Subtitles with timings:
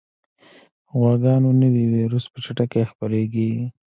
[0.97, 3.51] غواګانو نوی ویروس په چټکۍ خپرېږي.